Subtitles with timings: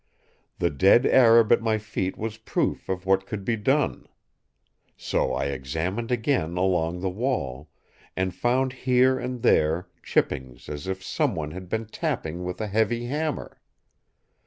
[0.57, 4.07] The dead Arab at my feet was proof of what could be done!
[4.97, 7.69] So I examined again along the wall;
[8.17, 13.05] and found here and there chippings as if someone had been tapping with a heavy
[13.05, 13.61] hammer.